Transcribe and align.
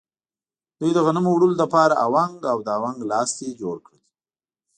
دوی 0.79 0.91
د 0.93 0.99
غنمو 1.05 1.31
وړلو 1.33 1.55
لپاره 1.63 1.93
اونګ 2.05 2.39
او 2.51 2.57
د 2.67 2.69
اونګ 2.81 2.99
لاستی 3.11 3.49
جوړ 3.61 3.75
کړل. 3.85 4.03